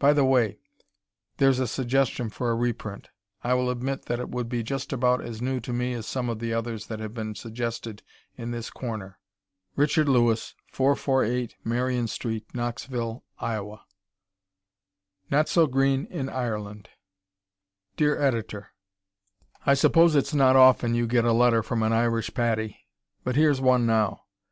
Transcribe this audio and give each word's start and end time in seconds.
By 0.00 0.12
the 0.12 0.24
way, 0.24 0.58
there's 1.36 1.60
a 1.60 1.68
suggestion 1.68 2.30
for 2.30 2.50
a 2.50 2.56
reprint. 2.56 3.10
I 3.44 3.54
will 3.54 3.70
admit 3.70 4.06
that 4.06 4.18
it 4.18 4.28
would 4.28 4.48
be 4.48 4.64
just 4.64 4.92
about 4.92 5.22
as 5.22 5.40
new 5.40 5.60
to 5.60 5.72
me 5.72 5.94
as 5.94 6.04
some 6.04 6.28
of 6.28 6.40
the 6.40 6.52
others 6.52 6.88
that 6.88 6.98
have 6.98 7.14
been 7.14 7.36
suggested 7.36 8.02
in 8.36 8.50
this 8.50 8.70
"Corner." 8.70 9.20
Richard 9.76 10.08
Lewis, 10.08 10.56
448 10.72 11.54
Marion 11.62 12.08
St., 12.08 12.42
Knoxville, 12.52 13.22
Iowa. 13.38 13.84
Not 15.30 15.48
So 15.48 15.68
"Green" 15.68 16.06
in 16.06 16.28
Ireland 16.28 16.88
Dear 17.96 18.20
Editor: 18.20 18.72
I 19.64 19.74
suppose 19.74 20.16
it's 20.16 20.34
not 20.34 20.56
often 20.56 20.96
you 20.96 21.06
get 21.06 21.24
a 21.24 21.30
letter 21.32 21.62
from 21.62 21.84
an 21.84 21.92
Irish 21.92 22.34
"Paddy," 22.34 22.80
but 23.22 23.36
here's 23.36 23.60
one 23.60 23.86
now. 23.86 24.22